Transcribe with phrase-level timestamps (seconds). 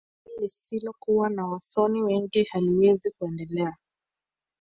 [0.25, 3.75] taifa lisilokuwa na wasomi wengi haliwezi kuendelea